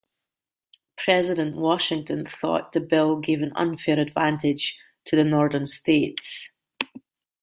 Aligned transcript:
President 0.97 1.55
Washington 1.57 2.25
thought 2.25 2.71
the 2.73 2.79
bill 2.79 3.19
gave 3.19 3.43
an 3.43 3.51
unfair 3.55 3.99
advantage 3.99 4.75
to 5.05 5.15
the 5.15 5.23
northern 5.23 5.67
states. 5.67 6.51